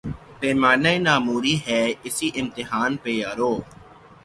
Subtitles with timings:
[0.39, 3.53] پیمان ء ناموری ہے، اسی امتحاں پہ یارو